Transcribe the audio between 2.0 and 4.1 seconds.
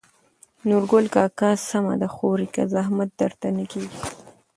ده خورې که زحمت درته نه کېږي.